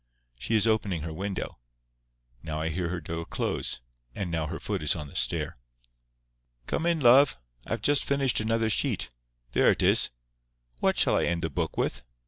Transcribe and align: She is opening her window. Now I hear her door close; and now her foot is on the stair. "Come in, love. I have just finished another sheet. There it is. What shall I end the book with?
She 0.39 0.55
is 0.55 0.65
opening 0.65 1.03
her 1.03 1.13
window. 1.13 1.59
Now 2.41 2.59
I 2.59 2.69
hear 2.69 2.89
her 2.89 2.99
door 2.99 3.23
close; 3.23 3.81
and 4.15 4.31
now 4.31 4.47
her 4.47 4.59
foot 4.59 4.81
is 4.81 4.95
on 4.95 5.05
the 5.09 5.15
stair. 5.15 5.55
"Come 6.65 6.87
in, 6.87 6.99
love. 6.99 7.37
I 7.67 7.73
have 7.73 7.83
just 7.83 8.03
finished 8.03 8.39
another 8.39 8.71
sheet. 8.71 9.11
There 9.51 9.69
it 9.69 9.83
is. 9.83 10.09
What 10.79 10.97
shall 10.97 11.15
I 11.17 11.25
end 11.25 11.43
the 11.43 11.51
book 11.51 11.77
with? 11.77 12.01